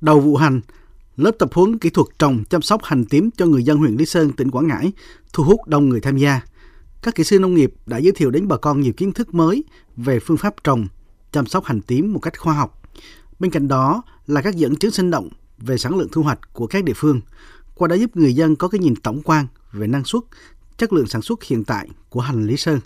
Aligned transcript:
Đầu 0.00 0.20
vụ 0.20 0.36
hành, 0.36 0.60
lớp 1.16 1.30
tập 1.38 1.48
huấn 1.52 1.78
kỹ 1.78 1.90
thuật 1.90 2.08
trồng 2.18 2.44
chăm 2.44 2.62
sóc 2.62 2.84
hành 2.84 3.04
tím 3.04 3.30
cho 3.36 3.46
người 3.46 3.62
dân 3.62 3.78
huyện 3.78 3.96
Lý 3.96 4.06
Sơn, 4.06 4.32
tỉnh 4.32 4.50
Quảng 4.50 4.66
Ngãi 4.68 4.92
thu 5.32 5.44
hút 5.44 5.66
đông 5.66 5.88
người 5.88 6.00
tham 6.00 6.16
gia. 6.16 6.40
Các 7.02 7.14
kỹ 7.14 7.24
sư 7.24 7.38
nông 7.38 7.54
nghiệp 7.54 7.74
đã 7.86 7.98
giới 7.98 8.12
thiệu 8.12 8.30
đến 8.30 8.48
bà 8.48 8.56
con 8.56 8.80
nhiều 8.80 8.92
kiến 8.92 9.12
thức 9.12 9.34
mới 9.34 9.64
về 9.96 10.20
phương 10.20 10.36
pháp 10.36 10.54
trồng, 10.64 10.86
chăm 11.32 11.46
sóc 11.46 11.64
hành 11.64 11.80
tím 11.80 12.12
một 12.12 12.18
cách 12.18 12.38
khoa 12.38 12.54
học. 12.54 12.82
Bên 13.38 13.50
cạnh 13.50 13.68
đó 13.68 14.02
là 14.26 14.42
các 14.42 14.54
dẫn 14.54 14.76
chứng 14.76 14.90
sinh 14.90 15.10
động 15.10 15.28
về 15.58 15.78
sản 15.78 15.98
lượng 15.98 16.08
thu 16.12 16.22
hoạch 16.22 16.38
của 16.52 16.66
các 16.66 16.84
địa 16.84 16.92
phương, 16.96 17.20
qua 17.74 17.88
đó 17.88 17.94
giúp 17.94 18.16
người 18.16 18.34
dân 18.34 18.56
có 18.56 18.68
cái 18.68 18.78
nhìn 18.78 18.96
tổng 18.96 19.22
quan 19.22 19.46
về 19.72 19.86
năng 19.86 20.04
suất, 20.04 20.22
chất 20.78 20.92
lượng 20.92 21.06
sản 21.06 21.22
xuất 21.22 21.44
hiện 21.44 21.64
tại 21.64 21.88
của 22.08 22.20
hành 22.20 22.46
Lý 22.46 22.56
Sơn. 22.56 22.80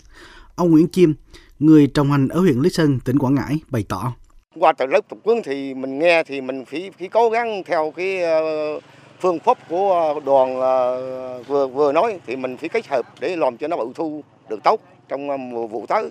Ông 0.55 0.71
Nguyễn 0.71 0.89
Chiêm, 0.89 1.11
người 1.59 1.87
trồng 1.87 2.11
hành 2.11 2.27
ở 2.27 2.39
huyện 2.39 2.59
Lý 2.59 2.69
Sơn, 2.69 2.99
tỉnh 2.99 3.19
Quảng 3.19 3.35
Ngãi 3.35 3.59
bày 3.69 3.83
tỏ. 3.89 4.13
Qua 4.55 4.73
từ 4.77 4.85
lớp 4.85 5.01
tập 5.09 5.17
huấn 5.23 5.41
thì 5.43 5.73
mình 5.73 5.99
nghe 5.99 6.23
thì 6.23 6.41
mình 6.41 6.65
phải, 6.65 6.91
phải 6.99 7.09
cố 7.09 7.29
gắng 7.29 7.63
theo 7.65 7.93
cái 7.95 8.21
ờ, 8.23 8.41
phương 9.21 9.39
pháp 9.39 9.57
của 9.69 10.13
ờ, 10.15 10.19
đoàn 10.25 10.59
ờ, 10.59 11.43
vừa 11.43 11.67
vừa 11.67 11.91
nói 11.91 12.19
thì 12.27 12.35
mình 12.35 12.57
phải 12.57 12.69
kết 12.69 12.87
hợp 12.87 13.05
để 13.19 13.35
làm 13.35 13.57
cho 13.57 13.67
nó 13.67 13.77
bội 13.77 13.87
thu 13.95 14.23
được 14.49 14.63
tốt 14.63 14.81
trong 15.09 15.49
mùa 15.49 15.67
vụ 15.67 15.85
tới. 15.89 16.09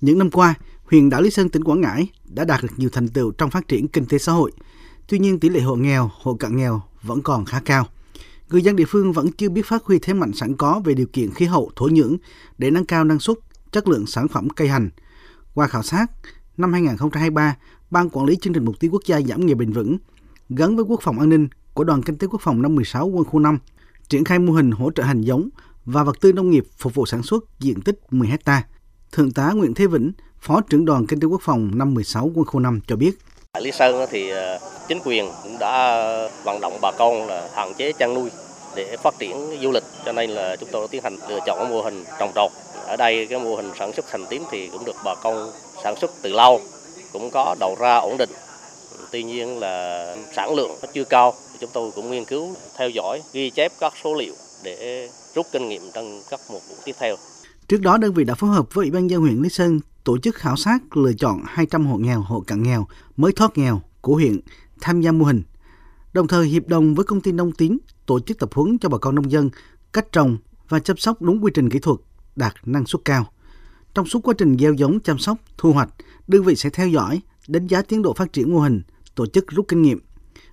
Những 0.00 0.18
năm 0.18 0.30
qua, 0.30 0.54
huyện 0.84 1.10
đảo 1.10 1.20
Lý 1.22 1.30
Sơn 1.30 1.48
tỉnh 1.48 1.64
Quảng 1.64 1.80
Ngãi 1.80 2.06
đã 2.24 2.44
đạt 2.44 2.62
được 2.62 2.68
nhiều 2.76 2.90
thành 2.92 3.08
tựu 3.08 3.32
trong 3.38 3.50
phát 3.50 3.68
triển 3.68 3.88
kinh 3.88 4.06
tế 4.06 4.18
xã 4.18 4.32
hội. 4.32 4.52
Tuy 5.08 5.18
nhiên 5.18 5.40
tỷ 5.40 5.48
lệ 5.48 5.60
hộ 5.60 5.74
nghèo, 5.74 6.10
hộ 6.22 6.34
cận 6.34 6.56
nghèo 6.56 6.80
vẫn 7.02 7.22
còn 7.22 7.44
khá 7.44 7.60
cao. 7.64 7.86
Người 8.48 8.62
dân 8.62 8.76
địa 8.76 8.84
phương 8.88 9.12
vẫn 9.12 9.32
chưa 9.32 9.48
biết 9.48 9.66
phát 9.66 9.84
huy 9.84 9.98
thế 9.98 10.12
mạnh 10.12 10.32
sẵn 10.32 10.56
có 10.56 10.80
về 10.84 10.94
điều 10.94 11.06
kiện 11.12 11.30
khí 11.30 11.46
hậu, 11.46 11.70
thổ 11.76 11.86
nhưỡng 11.86 12.16
để 12.58 12.70
nâng 12.70 12.86
cao 12.86 13.04
năng 13.04 13.18
suất, 13.18 13.36
chất 13.72 13.88
lượng 13.88 14.06
sản 14.06 14.28
phẩm 14.28 14.48
cây 14.50 14.68
hành. 14.68 14.90
Qua 15.54 15.66
khảo 15.66 15.82
sát, 15.82 16.06
năm 16.56 16.72
2023, 16.72 17.56
Ban 17.90 18.10
Quản 18.10 18.26
lý 18.26 18.36
Chương 18.36 18.52
trình 18.52 18.64
Mục 18.64 18.80
tiêu 18.80 18.90
Quốc 18.90 19.02
gia 19.06 19.20
giảm 19.20 19.46
nghèo 19.46 19.56
bền 19.56 19.72
vững 19.72 19.98
gắn 20.48 20.76
với 20.76 20.84
Quốc 20.84 21.00
phòng 21.02 21.18
an 21.18 21.28
ninh 21.28 21.48
của 21.74 21.84
Đoàn 21.84 22.02
Kinh 22.02 22.18
tế 22.18 22.26
Quốc 22.26 22.40
phòng 22.42 22.62
năm 22.62 22.74
16 22.74 23.06
quân 23.06 23.24
khu 23.24 23.38
5 23.38 23.58
triển 24.08 24.24
khai 24.24 24.38
mô 24.38 24.52
hình 24.52 24.70
hỗ 24.70 24.90
trợ 24.90 25.02
hành 25.02 25.20
giống 25.20 25.48
và 25.84 26.02
vật 26.04 26.20
tư 26.20 26.32
nông 26.32 26.50
nghiệp 26.50 26.64
phục 26.78 26.94
vụ 26.94 27.06
sản 27.06 27.22
xuất 27.22 27.44
diện 27.60 27.80
tích 27.80 27.98
10 28.10 28.28
hecta. 28.28 28.62
Thượng 29.12 29.32
tá 29.32 29.52
Nguyễn 29.54 29.74
Thế 29.74 29.86
Vĩnh, 29.86 30.12
Phó 30.40 30.60
trưởng 30.60 30.84
đoàn 30.84 31.06
Kinh 31.06 31.20
tế 31.20 31.26
Quốc 31.26 31.40
phòng 31.44 31.70
năm 31.74 31.94
16 31.94 32.30
quân 32.34 32.46
khu 32.46 32.60
5 32.60 32.80
cho 32.86 32.96
biết. 32.96 33.18
Tại 33.52 33.62
Lý 33.62 33.72
Sơn 33.72 34.08
thì 34.10 34.30
ờ, 34.30 34.58
chính 34.88 34.98
quyền 35.04 35.28
cũng 35.42 35.58
đã 35.60 36.04
vận 36.44 36.60
động 36.60 36.78
bà 36.82 36.92
con 36.98 37.26
là 37.26 37.48
hạn 37.54 37.72
chế 37.78 37.92
chăn 37.92 38.14
nuôi 38.14 38.30
để 38.76 38.96
phát 39.02 39.14
triển 39.18 39.36
du 39.62 39.72
lịch 39.72 39.84
cho 40.04 40.12
nên 40.12 40.30
là 40.30 40.56
chúng 40.56 40.68
tôi 40.72 40.82
đã 40.82 40.86
tiến 40.90 41.02
hành 41.02 41.16
lựa 41.28 41.38
chọn 41.46 41.70
mô 41.70 41.82
hình 41.82 42.04
trồng 42.20 42.32
trọt. 42.34 42.50
Ở 42.86 42.96
đây 42.96 43.26
cái 43.26 43.38
mô 43.38 43.56
hình 43.56 43.70
sản 43.78 43.92
xuất 43.92 44.10
hành 44.10 44.24
tím 44.30 44.42
thì 44.50 44.68
cũng 44.68 44.84
được 44.84 44.96
bà 45.04 45.14
con 45.22 45.50
sản 45.84 45.94
xuất 46.00 46.10
từ 46.22 46.32
lâu, 46.32 46.60
cũng 47.12 47.30
có 47.32 47.56
đầu 47.60 47.76
ra 47.80 47.96
ổn 47.96 48.16
định. 48.18 48.30
Tuy 49.12 49.22
nhiên 49.22 49.58
là 49.58 50.16
sản 50.36 50.54
lượng 50.54 50.70
nó 50.82 50.88
chưa 50.94 51.04
cao, 51.04 51.34
chúng 51.60 51.70
tôi 51.72 51.90
cũng 51.94 52.10
nghiên 52.10 52.24
cứu 52.24 52.54
theo 52.76 52.88
dõi, 52.88 53.22
ghi 53.32 53.50
chép 53.50 53.72
các 53.80 53.92
số 54.04 54.14
liệu 54.14 54.34
để 54.64 55.08
rút 55.34 55.46
kinh 55.52 55.68
nghiệm 55.68 55.82
trong 55.94 56.20
các 56.30 56.40
mùa 56.50 56.58
vụ 56.68 56.74
tiếp 56.84 56.92
theo. 56.98 57.16
Trước 57.68 57.80
đó, 57.80 57.96
đơn 57.96 58.14
vị 58.14 58.24
đã 58.24 58.34
phối 58.34 58.50
hợp 58.50 58.74
với 58.74 58.84
Ủy 58.84 58.90
ban 58.90 59.10
dân 59.10 59.20
huyện 59.20 59.42
Lý 59.42 59.48
Sơn 59.48 59.80
tổ 60.04 60.18
chức 60.18 60.34
khảo 60.34 60.56
sát 60.56 60.96
lựa 60.96 61.12
chọn 61.12 61.42
200 61.46 61.86
hộ 61.86 61.96
nghèo, 61.96 62.20
hộ 62.20 62.40
cận 62.46 62.62
nghèo 62.62 62.86
mới 63.16 63.32
thoát 63.32 63.58
nghèo 63.58 63.80
của 64.00 64.14
huyện 64.14 64.40
tham 64.80 65.00
gia 65.00 65.12
mô 65.12 65.24
hình. 65.24 65.42
Đồng 66.12 66.26
thời 66.26 66.46
hiệp 66.46 66.68
đồng 66.68 66.94
với 66.94 67.04
công 67.04 67.20
ty 67.20 67.32
Nông 67.32 67.52
Tiến 67.52 67.78
tổ 68.06 68.20
chức 68.20 68.38
tập 68.38 68.50
huấn 68.54 68.78
cho 68.78 68.88
bà 68.88 68.98
con 68.98 69.14
nông 69.14 69.30
dân 69.30 69.50
cách 69.92 70.12
trồng 70.12 70.38
và 70.68 70.78
chăm 70.78 70.96
sóc 70.96 71.22
đúng 71.22 71.44
quy 71.44 71.50
trình 71.54 71.70
kỹ 71.70 71.78
thuật 71.78 71.98
đạt 72.36 72.54
năng 72.64 72.86
suất 72.86 73.04
cao. 73.04 73.26
Trong 73.96 74.06
suốt 74.06 74.20
quá 74.24 74.34
trình 74.38 74.56
gieo 74.58 74.72
giống, 74.72 75.00
chăm 75.00 75.18
sóc, 75.18 75.38
thu 75.58 75.72
hoạch, 75.72 75.88
đơn 76.26 76.42
vị 76.42 76.56
sẽ 76.56 76.70
theo 76.70 76.88
dõi, 76.88 77.20
đánh 77.48 77.66
giá 77.66 77.82
tiến 77.82 78.02
độ 78.02 78.12
phát 78.12 78.32
triển 78.32 78.54
mô 78.54 78.58
hình, 78.58 78.82
tổ 79.14 79.26
chức 79.26 79.44
rút 79.48 79.68
kinh 79.68 79.82
nghiệm. 79.82 80.00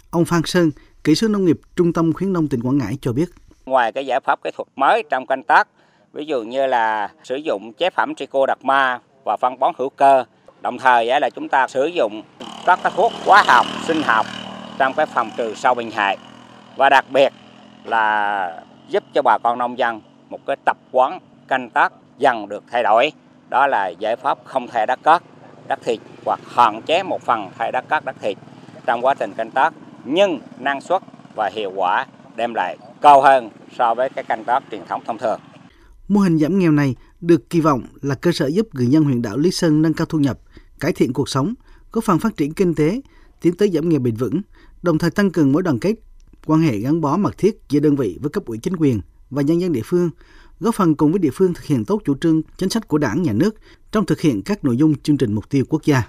Ông 0.09 0.25
Phan 0.25 0.41
Sơn, 0.45 0.71
kỹ 1.03 1.15
sư 1.15 1.27
nông 1.27 1.45
nghiệp 1.45 1.59
Trung 1.75 1.93
tâm 1.93 2.13
khuyến 2.13 2.33
nông 2.33 2.47
tỉnh 2.47 2.61
Quảng 2.61 2.77
Ngãi 2.77 2.97
cho 3.01 3.13
biết. 3.13 3.25
Ngoài 3.65 3.91
cái 3.91 4.05
giải 4.05 4.19
pháp 4.19 4.39
kỹ 4.43 4.49
thuật 4.57 4.67
mới 4.75 5.03
trong 5.09 5.25
canh 5.25 5.43
tác, 5.43 5.67
ví 6.13 6.25
dụ 6.25 6.43
như 6.43 6.67
là 6.67 7.11
sử 7.23 7.35
dụng 7.35 7.73
chế 7.73 7.89
phẩm 7.89 8.15
trico 8.15 8.45
đặc 8.45 8.57
ma 8.63 8.99
và 9.25 9.37
phân 9.37 9.59
bón 9.59 9.73
hữu 9.77 9.89
cơ, 9.89 10.25
đồng 10.61 10.77
thời 10.77 11.05
là 11.05 11.29
chúng 11.35 11.49
ta 11.49 11.67
sử 11.67 11.85
dụng 11.85 12.23
các 12.65 12.79
cái 12.83 12.91
thuốc 12.95 13.11
hóa 13.25 13.43
học, 13.47 13.65
sinh 13.87 14.01
học 14.03 14.25
trong 14.77 14.93
cái 14.93 15.05
phòng 15.05 15.29
trừ 15.37 15.53
sâu 15.55 15.73
bệnh 15.73 15.91
hại 15.91 16.17
và 16.77 16.89
đặc 16.89 17.05
biệt 17.11 17.33
là 17.83 18.63
giúp 18.89 19.03
cho 19.13 19.21
bà 19.21 19.37
con 19.43 19.57
nông 19.57 19.77
dân 19.77 20.01
một 20.29 20.39
cái 20.47 20.55
tập 20.65 20.77
quán 20.91 21.19
canh 21.47 21.69
tác 21.69 21.93
dần 22.17 22.49
được 22.49 22.63
thay 22.71 22.83
đổi 22.83 23.11
đó 23.53 23.67
là 23.67 23.87
giải 23.87 24.15
pháp 24.15 24.37
không 24.45 24.67
thay 24.67 24.85
đất 24.85 24.99
cát 25.03 25.23
đất 25.67 25.79
thịt 25.85 25.99
hoặc 26.25 26.39
hạn 26.47 26.81
chế 26.81 27.03
một 27.03 27.21
phần 27.21 27.49
thay 27.57 27.71
đất 27.71 27.85
cát 27.89 28.05
đất 28.05 28.15
thịt 28.21 28.37
trong 28.85 29.05
quá 29.05 29.13
trình 29.13 29.33
canh 29.33 29.51
tác 29.51 29.73
nhưng 30.05 30.39
năng 30.59 30.81
suất 30.81 31.01
và 31.35 31.49
hiệu 31.53 31.71
quả 31.75 32.05
đem 32.35 32.53
lại 32.53 32.77
cao 33.01 33.21
hơn 33.21 33.49
so 33.77 33.95
với 33.95 34.09
cái 34.09 34.23
canh 34.23 34.43
tác 34.43 34.63
truyền 34.71 34.85
thống 34.89 35.01
thông 35.05 35.17
thường. 35.17 35.39
Mô 36.07 36.19
hình 36.19 36.37
giảm 36.37 36.59
nghèo 36.59 36.71
này 36.71 36.95
được 37.21 37.49
kỳ 37.49 37.61
vọng 37.61 37.83
là 38.01 38.15
cơ 38.15 38.31
sở 38.31 38.47
giúp 38.47 38.67
người 38.73 38.87
dân 38.87 39.03
huyện 39.03 39.21
đảo 39.21 39.37
Lý 39.37 39.51
Sơn 39.51 39.81
nâng 39.81 39.93
cao 39.93 40.05
thu 40.05 40.19
nhập, 40.19 40.39
cải 40.79 40.91
thiện 40.93 41.13
cuộc 41.13 41.29
sống, 41.29 41.53
góp 41.91 42.03
phần 42.03 42.19
phát 42.19 42.37
triển 42.37 42.53
kinh 42.53 42.75
tế, 42.75 43.01
tiến 43.41 43.57
tới 43.57 43.71
giảm 43.73 43.89
nghèo 43.89 43.99
bền 43.99 44.15
vững, 44.15 44.41
đồng 44.81 44.97
thời 44.97 45.11
tăng 45.11 45.31
cường 45.31 45.51
mối 45.51 45.63
đoàn 45.63 45.79
kết, 45.79 45.93
quan 46.45 46.61
hệ 46.61 46.77
gắn 46.77 47.01
bó 47.01 47.17
mật 47.17 47.37
thiết 47.37 47.61
giữa 47.69 47.79
đơn 47.79 47.95
vị 47.95 48.17
với 48.21 48.29
cấp 48.29 48.45
ủy 48.45 48.57
chính 48.57 48.75
quyền 48.75 49.01
và 49.29 49.41
nhân 49.41 49.61
dân 49.61 49.71
địa 49.71 49.81
phương, 49.85 50.09
góp 50.63 50.75
phần 50.75 50.95
cùng 50.95 51.11
với 51.11 51.19
địa 51.19 51.29
phương 51.33 51.53
thực 51.53 51.63
hiện 51.63 51.85
tốt 51.85 52.01
chủ 52.05 52.15
trương, 52.21 52.41
chính 52.57 52.69
sách 52.69 52.87
của 52.87 52.97
Đảng, 52.97 53.23
Nhà 53.23 53.33
nước 53.33 53.55
trong 53.91 54.05
thực 54.05 54.21
hiện 54.21 54.41
các 54.41 54.65
nội 54.65 54.77
dung 54.77 54.95
chương 54.95 55.17
trình 55.17 55.33
mục 55.33 55.49
tiêu 55.49 55.65
quốc 55.69 55.83
gia. 55.85 56.03